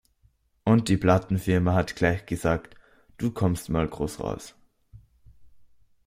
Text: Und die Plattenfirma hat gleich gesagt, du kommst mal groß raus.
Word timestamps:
Und 0.63 0.89
die 0.89 0.97
Plattenfirma 0.97 1.75
hat 1.75 1.95
gleich 1.95 2.25
gesagt, 2.25 2.75
du 3.19 3.29
kommst 3.29 3.69
mal 3.69 3.87
groß 3.87 4.19
raus. 4.19 4.55